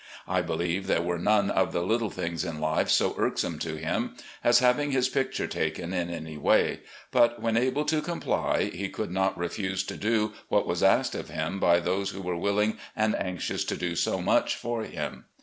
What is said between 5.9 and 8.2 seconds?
in any way, but, when able to